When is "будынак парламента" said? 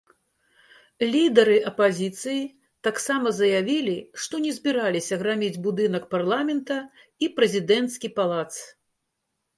5.69-6.81